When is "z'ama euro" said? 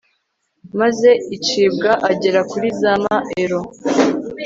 2.79-3.59